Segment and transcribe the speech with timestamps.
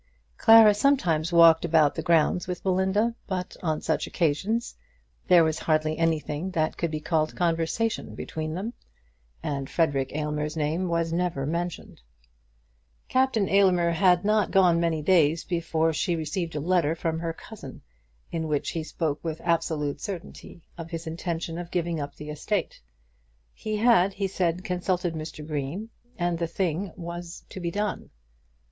[0.35, 4.75] Clara sometimes walked about the grounds with Belinda, but on such occasions
[5.27, 8.73] there was hardly anything that could be called conversation between them,
[9.43, 12.01] and Frederic Aylmer's name was never mentioned.
[13.09, 17.31] Captain Aylmer had not been gone many days before she received a letter from her
[17.31, 17.83] cousin,
[18.31, 22.81] in which he spoke with absolute certainty of his intention of giving up the estate.
[23.53, 25.45] He had, he said, consulted Mr.
[25.45, 28.09] Green, and the thing was to be done.